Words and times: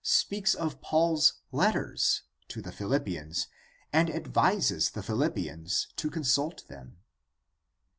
speaks 0.03 0.55
of 0.55 0.81
Paul's 0.81 1.33
"letters" 1.51 2.23
to 2.47 2.59
the 2.59 2.71
Philippians 2.71 3.45
and 3.93 4.09
advises 4.09 4.89
the 4.89 5.03
Philippians 5.03 5.89
to 5.97 6.09
consult 6.09 6.67
them. 6.67 6.97